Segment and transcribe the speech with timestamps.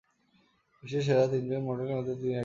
[0.83, 2.39] বিশ্বের সেরা তিনজন মডেল মধ্যে তিনি একজন।